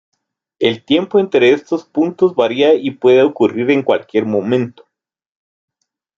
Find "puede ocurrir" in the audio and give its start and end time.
2.89-3.69